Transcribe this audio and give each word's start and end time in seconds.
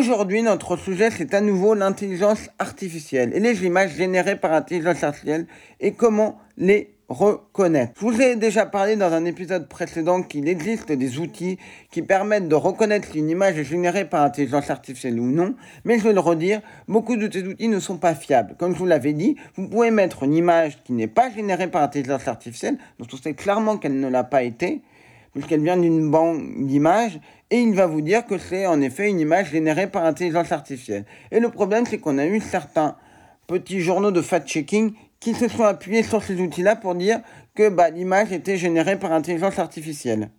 Aujourd'hui, 0.00 0.42
notre 0.42 0.78
sujet, 0.78 1.10
c'est 1.10 1.34
à 1.34 1.42
nouveau 1.42 1.74
l'intelligence 1.74 2.48
artificielle 2.58 3.32
et 3.34 3.38
les 3.38 3.66
images 3.66 3.96
générées 3.96 4.36
par 4.36 4.50
l'intelligence 4.50 5.04
artificielle 5.04 5.46
et 5.78 5.92
comment 5.92 6.38
les 6.56 6.94
reconnaître. 7.10 7.92
Je 8.00 8.06
vous 8.06 8.22
ai 8.22 8.34
déjà 8.36 8.64
parlé 8.64 8.96
dans 8.96 9.12
un 9.12 9.26
épisode 9.26 9.68
précédent 9.68 10.22
qu'il 10.22 10.48
existe 10.48 10.90
des 10.90 11.18
outils 11.18 11.58
qui 11.90 12.00
permettent 12.00 12.48
de 12.48 12.54
reconnaître 12.54 13.08
si 13.12 13.18
une 13.18 13.28
image 13.28 13.58
est 13.58 13.64
générée 13.64 14.06
par 14.06 14.22
intelligence 14.22 14.70
artificielle 14.70 15.20
ou 15.20 15.26
non, 15.26 15.54
mais 15.84 15.98
je 15.98 16.04
vais 16.04 16.14
le 16.14 16.20
redire, 16.20 16.62
beaucoup 16.88 17.16
de 17.16 17.30
ces 17.30 17.42
outils 17.42 17.68
ne 17.68 17.78
sont 17.78 17.98
pas 17.98 18.14
fiables. 18.14 18.54
Comme 18.58 18.72
je 18.72 18.78
vous 18.78 18.86
l'avais 18.86 19.12
dit, 19.12 19.36
vous 19.56 19.68
pouvez 19.68 19.90
mettre 19.90 20.22
une 20.22 20.34
image 20.34 20.82
qui 20.82 20.94
n'est 20.94 21.08
pas 21.08 21.28
générée 21.30 21.68
par 21.68 21.82
intelligence 21.82 22.26
artificielle, 22.26 22.78
dont 22.98 23.06
on 23.12 23.18
sait 23.18 23.34
clairement 23.34 23.76
qu'elle 23.76 24.00
ne 24.00 24.08
l'a 24.08 24.24
pas 24.24 24.44
été, 24.44 24.80
puisqu'elle 25.32 25.62
vient 25.62 25.76
d'une 25.76 26.10
banque 26.10 26.42
d'images, 26.66 27.20
et 27.50 27.60
il 27.60 27.74
va 27.74 27.86
vous 27.86 28.00
dire 28.00 28.26
que 28.26 28.38
c'est 28.38 28.66
en 28.66 28.80
effet 28.80 29.08
une 29.08 29.20
image 29.20 29.50
générée 29.50 29.88
par 29.88 30.04
intelligence 30.04 30.52
artificielle. 30.52 31.04
Et 31.30 31.40
le 31.40 31.50
problème, 31.50 31.84
c'est 31.86 31.98
qu'on 31.98 32.18
a 32.18 32.26
eu 32.26 32.40
certains 32.40 32.96
petits 33.46 33.80
journaux 33.80 34.12
de 34.12 34.22
fact-checking 34.22 34.92
qui 35.18 35.34
se 35.34 35.48
sont 35.48 35.64
appuyés 35.64 36.02
sur 36.02 36.22
ces 36.22 36.40
outils-là 36.40 36.76
pour 36.76 36.94
dire 36.94 37.20
que 37.54 37.68
bah, 37.68 37.90
l'image 37.90 38.32
était 38.32 38.56
générée 38.56 38.98
par 38.98 39.12
intelligence 39.12 39.58
artificielle. 39.58 40.30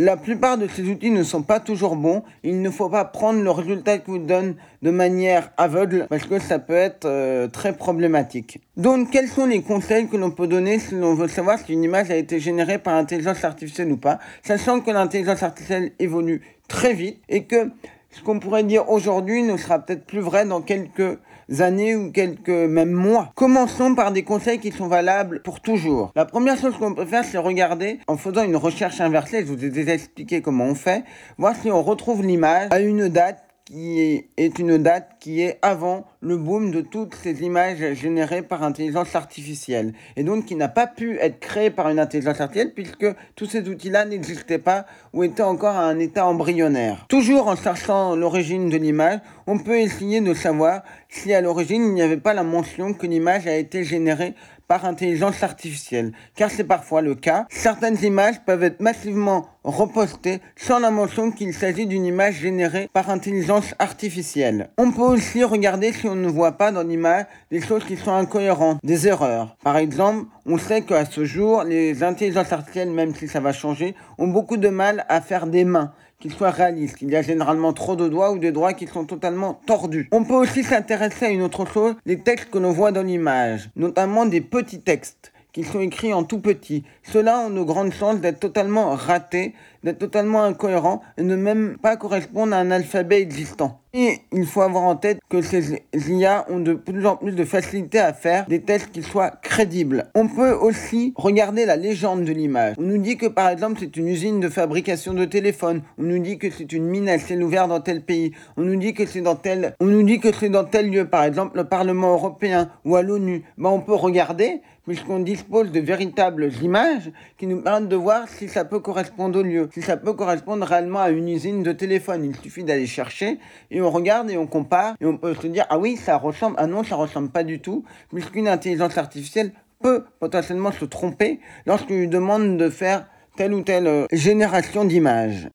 La 0.00 0.16
plupart 0.16 0.58
de 0.58 0.68
ces 0.68 0.84
outils 0.84 1.10
ne 1.10 1.24
sont 1.24 1.42
pas 1.42 1.58
toujours 1.58 1.96
bons. 1.96 2.22
Il 2.44 2.62
ne 2.62 2.70
faut 2.70 2.88
pas 2.88 3.04
prendre 3.04 3.42
le 3.42 3.50
résultat 3.50 3.98
qu'ils 3.98 4.12
vous 4.14 4.18
donnent 4.18 4.54
de 4.80 4.92
manière 4.92 5.50
aveugle 5.56 6.06
parce 6.08 6.22
que 6.22 6.38
ça 6.38 6.60
peut 6.60 6.72
être 6.72 7.04
euh, 7.06 7.48
très 7.48 7.72
problématique. 7.72 8.60
Donc, 8.76 9.10
quels 9.10 9.26
sont 9.26 9.46
les 9.46 9.60
conseils 9.60 10.06
que 10.06 10.16
l'on 10.16 10.30
peut 10.30 10.46
donner 10.46 10.78
si 10.78 10.94
l'on 10.94 11.14
veut 11.14 11.26
savoir 11.26 11.58
si 11.58 11.72
une 11.72 11.82
image 11.82 12.12
a 12.12 12.16
été 12.16 12.38
générée 12.38 12.78
par 12.78 12.94
intelligence 12.94 13.42
artificielle 13.42 13.90
ou 13.90 13.96
pas, 13.96 14.20
sachant 14.44 14.78
que 14.78 14.92
l'intelligence 14.92 15.42
artificielle 15.42 15.90
évolue 15.98 16.42
très 16.68 16.94
vite 16.94 17.20
et 17.28 17.42
que 17.42 17.68
ce 18.10 18.22
qu'on 18.22 18.38
pourrait 18.38 18.64
dire 18.64 18.88
aujourd'hui 18.90 19.42
ne 19.42 19.56
sera 19.56 19.78
peut-être 19.78 20.06
plus 20.06 20.20
vrai 20.20 20.46
dans 20.46 20.60
quelques 20.62 21.18
années 21.60 21.96
ou 21.96 22.10
quelques 22.10 22.48
même 22.48 22.90
mois. 22.90 23.30
Commençons 23.34 23.94
par 23.94 24.12
des 24.12 24.22
conseils 24.22 24.58
qui 24.58 24.70
sont 24.70 24.88
valables 24.88 25.42
pour 25.42 25.60
toujours. 25.60 26.12
La 26.14 26.24
première 26.24 26.58
chose 26.58 26.76
qu'on 26.76 26.94
peut 26.94 27.06
faire, 27.06 27.24
c'est 27.24 27.38
regarder 27.38 27.98
en 28.06 28.16
faisant 28.16 28.44
une 28.44 28.56
recherche 28.56 29.00
inversée. 29.00 29.40
Je 29.40 29.52
vous 29.52 29.64
ai 29.64 29.70
déjà 29.70 29.94
expliqué 29.94 30.42
comment 30.42 30.64
on 30.64 30.74
fait. 30.74 31.04
Voir 31.38 31.54
si 31.56 31.70
on 31.70 31.82
retrouve 31.82 32.22
l'image 32.22 32.68
à 32.70 32.80
une 32.80 33.08
date 33.08 33.47
qui 33.68 34.24
est 34.38 34.58
une 34.58 34.78
date 34.78 35.16
qui 35.20 35.42
est 35.42 35.58
avant 35.60 36.06
le 36.22 36.38
boom 36.38 36.70
de 36.70 36.80
toutes 36.80 37.14
ces 37.14 37.42
images 37.42 37.92
générées 37.92 38.40
par 38.40 38.62
intelligence 38.62 39.14
artificielle 39.14 39.92
et 40.16 40.22
donc 40.22 40.46
qui 40.46 40.54
n'a 40.54 40.68
pas 40.68 40.86
pu 40.86 41.18
être 41.18 41.38
créée 41.38 41.70
par 41.70 41.90
une 41.90 41.98
intelligence 41.98 42.40
artificielle 42.40 42.72
puisque 42.72 43.06
tous 43.36 43.44
ces 43.44 43.68
outils-là 43.68 44.06
n'existaient 44.06 44.58
pas 44.58 44.86
ou 45.12 45.22
étaient 45.22 45.42
encore 45.42 45.76
à 45.76 45.84
un 45.84 45.98
état 45.98 46.26
embryonnaire. 46.26 47.04
Toujours 47.08 47.48
en 47.48 47.56
cherchant 47.56 48.16
l'origine 48.16 48.70
de 48.70 48.78
l'image, 48.78 49.20
on 49.46 49.58
peut 49.58 49.78
essayer 49.78 50.22
de 50.22 50.32
savoir 50.32 50.82
si 51.08 51.32
à 51.34 51.40
l'origine 51.40 51.82
il 51.82 51.94
n'y 51.94 52.02
avait 52.02 52.16
pas 52.16 52.34
la 52.34 52.42
mention 52.42 52.94
que 52.94 53.06
l'image 53.06 53.46
a 53.46 53.56
été 53.56 53.84
générée 53.84 54.34
par 54.68 54.84
intelligence 54.84 55.42
artificielle, 55.42 56.12
car 56.36 56.50
c'est 56.50 56.64
parfois 56.64 57.00
le 57.00 57.14
cas. 57.14 57.46
Certaines 57.48 58.04
images 58.04 58.44
peuvent 58.44 58.62
être 58.62 58.80
massivement 58.80 59.48
repostées 59.64 60.40
sans 60.56 60.78
la 60.78 60.90
mention 60.90 61.30
qu'il 61.30 61.54
s'agit 61.54 61.86
d'une 61.86 62.04
image 62.04 62.34
générée 62.34 62.88
par 62.92 63.08
intelligence 63.08 63.74
artificielle. 63.78 64.70
On 64.76 64.92
peut 64.92 65.00
aussi 65.00 65.42
regarder 65.42 65.92
si 65.92 66.06
on 66.06 66.14
ne 66.14 66.28
voit 66.28 66.52
pas 66.52 66.70
dans 66.70 66.82
l'image 66.82 67.24
des 67.50 67.62
choses 67.62 67.84
qui 67.84 67.96
sont 67.96 68.12
incohérentes, 68.12 68.78
des 68.84 69.08
erreurs. 69.08 69.56
Par 69.64 69.78
exemple, 69.78 70.26
on 70.44 70.58
sait 70.58 70.82
qu'à 70.82 71.06
ce 71.06 71.24
jour, 71.24 71.64
les 71.64 72.02
intelligences 72.02 72.52
artificielles, 72.52 72.90
même 72.90 73.14
si 73.14 73.26
ça 73.26 73.40
va 73.40 73.52
changer, 73.52 73.94
ont 74.18 74.28
beaucoup 74.28 74.58
de 74.58 74.68
mal 74.68 75.06
à 75.08 75.22
faire 75.22 75.46
des 75.46 75.64
mains 75.64 75.92
qu'il 76.20 76.32
soit 76.32 76.50
réaliste. 76.50 76.96
Il 77.00 77.10
y 77.10 77.16
a 77.16 77.22
généralement 77.22 77.72
trop 77.72 77.94
de 77.94 78.08
doigts 78.08 78.32
ou 78.32 78.38
des 78.38 78.50
doigts 78.50 78.72
qui 78.72 78.88
sont 78.88 79.04
totalement 79.04 79.60
tordus. 79.66 80.08
On 80.10 80.24
peut 80.24 80.34
aussi 80.34 80.64
s'intéresser 80.64 81.26
à 81.26 81.28
une 81.28 81.42
autre 81.42 81.64
chose, 81.64 81.94
les 82.06 82.18
textes 82.18 82.50
que 82.50 82.58
l'on 82.58 82.72
voit 82.72 82.90
dans 82.90 83.04
l'image, 83.04 83.70
notamment 83.76 84.26
des 84.26 84.40
petits 84.40 84.80
textes 84.80 85.32
qui 85.52 85.62
sont 85.62 85.80
écrits 85.80 86.12
en 86.12 86.24
tout 86.24 86.40
petit. 86.40 86.82
Ceux-là 87.04 87.46
ont 87.46 87.50
de 87.50 87.62
grandes 87.62 87.92
chances 87.92 88.20
d'être 88.20 88.40
totalement 88.40 88.96
ratés, 88.96 89.54
d'être 89.84 89.98
totalement 89.98 90.42
incohérents 90.42 91.02
et 91.16 91.22
ne 91.22 91.36
même 91.36 91.78
pas 91.78 91.96
correspondre 91.96 92.54
à 92.54 92.58
un 92.58 92.70
alphabet 92.70 93.20
existant. 93.20 93.80
Et 93.94 94.20
il 94.32 94.44
faut 94.44 94.60
avoir 94.60 94.84
en 94.84 94.96
tête 94.96 95.18
que 95.30 95.40
ces 95.40 95.82
IA 95.94 96.44
ont 96.50 96.60
de 96.60 96.74
plus 96.74 97.06
en 97.06 97.16
plus 97.16 97.32
de 97.32 97.44
facilité 97.44 97.98
à 97.98 98.12
faire 98.12 98.44
des 98.46 98.60
tests 98.60 98.90
qui 98.90 99.02
soient 99.02 99.30
crédibles. 99.30 100.04
On 100.14 100.28
peut 100.28 100.52
aussi 100.52 101.14
regarder 101.16 101.64
la 101.64 101.76
légende 101.76 102.24
de 102.24 102.32
l'image. 102.32 102.74
On 102.78 102.82
nous 102.82 102.98
dit 102.98 103.16
que 103.16 103.26
par 103.26 103.48
exemple 103.48 103.78
c'est 103.80 103.96
une 103.96 104.08
usine 104.08 104.40
de 104.40 104.48
fabrication 104.48 105.14
de 105.14 105.24
téléphones. 105.24 105.82
On 105.96 106.02
nous 106.02 106.18
dit 106.18 106.38
que 106.38 106.50
c'est 106.50 106.70
une 106.72 106.84
mine 106.84 107.08
à 107.08 107.18
ciel 107.18 107.42
ouvert 107.42 107.66
dans 107.66 107.80
tel 107.80 108.02
pays. 108.02 108.32
On 108.58 108.62
nous 108.62 108.76
dit 108.76 108.92
que 108.92 109.06
c'est 109.06 109.22
dans 109.22 109.36
tel, 109.36 109.74
on 109.80 109.86
nous 109.86 110.02
dit 110.02 110.20
que 110.20 110.32
c'est 110.32 110.50
dans 110.50 110.64
tel 110.64 110.90
lieu, 110.90 111.06
par 111.06 111.24
exemple 111.24 111.56
le 111.56 111.64
Parlement 111.64 112.12
européen 112.12 112.68
ou 112.84 112.94
à 112.94 113.02
l'ONU. 113.02 113.42
Ben, 113.56 113.70
on 113.70 113.80
peut 113.80 113.94
regarder 113.94 114.60
puisqu'on 114.88 115.20
dispose 115.20 115.70
de 115.70 115.80
véritables 115.80 116.50
images 116.62 117.12
qui 117.36 117.46
nous 117.46 117.60
permettent 117.60 117.90
de 117.90 117.96
voir 117.96 118.26
si 118.26 118.48
ça 118.48 118.64
peut 118.64 118.80
correspondre 118.80 119.38
au 119.38 119.42
lieu, 119.42 119.68
ça 119.82 119.96
peut 119.96 120.12
correspondre 120.12 120.66
réellement 120.66 121.00
à 121.00 121.10
une 121.10 121.28
usine 121.28 121.62
de 121.62 121.72
téléphone. 121.72 122.24
Il 122.24 122.36
suffit 122.36 122.64
d'aller 122.64 122.86
chercher 122.86 123.38
et 123.70 123.80
on 123.80 123.90
regarde 123.90 124.30
et 124.30 124.36
on 124.36 124.46
compare 124.46 124.94
et 125.00 125.06
on 125.06 125.16
peut 125.16 125.34
se 125.34 125.46
dire 125.46 125.66
ah 125.70 125.78
oui 125.78 125.96
ça 125.96 126.16
ressemble, 126.16 126.56
ah 126.58 126.66
non 126.66 126.82
ça 126.84 126.96
ressemble 126.96 127.30
pas 127.30 127.44
du 127.44 127.60
tout, 127.60 127.84
puisqu'une 128.12 128.48
intelligence 128.48 128.98
artificielle 128.98 129.52
peut 129.80 130.04
potentiellement 130.18 130.72
se 130.72 130.84
tromper 130.84 131.40
lorsqu'on 131.66 131.94
lui 131.94 132.08
demande 132.08 132.56
de 132.56 132.68
faire 132.68 133.06
telle 133.36 133.54
ou 133.54 133.62
telle 133.62 133.86
euh, 133.86 134.06
génération 134.10 134.84
d'images. 134.84 135.46